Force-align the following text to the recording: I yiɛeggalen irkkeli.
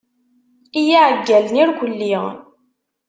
I 0.79 0.81
yiɛeggalen 0.87 1.61
irkkeli. 1.63 2.15